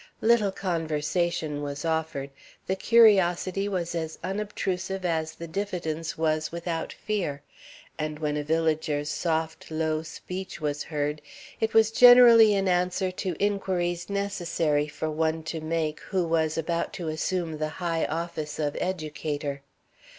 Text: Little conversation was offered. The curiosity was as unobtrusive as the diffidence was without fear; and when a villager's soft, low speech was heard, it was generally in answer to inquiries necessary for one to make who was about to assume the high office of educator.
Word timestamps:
Little 0.21 0.51
conversation 0.51 1.61
was 1.61 1.85
offered. 1.85 2.31
The 2.65 2.75
curiosity 2.75 3.69
was 3.69 3.93
as 3.93 4.17
unobtrusive 4.23 5.05
as 5.05 5.35
the 5.35 5.45
diffidence 5.47 6.17
was 6.17 6.51
without 6.51 6.91
fear; 6.91 7.43
and 7.99 8.17
when 8.17 8.35
a 8.35 8.41
villager's 8.43 9.09
soft, 9.09 9.69
low 9.69 10.01
speech 10.01 10.59
was 10.59 10.81
heard, 10.85 11.21
it 11.59 11.75
was 11.75 11.91
generally 11.91 12.55
in 12.55 12.67
answer 12.67 13.11
to 13.11 13.35
inquiries 13.39 14.09
necessary 14.09 14.87
for 14.87 15.11
one 15.11 15.43
to 15.43 15.61
make 15.61 15.99
who 15.99 16.25
was 16.27 16.57
about 16.57 16.93
to 16.93 17.07
assume 17.07 17.59
the 17.59 17.69
high 17.77 18.05
office 18.05 18.57
of 18.57 18.75
educator. 18.81 19.61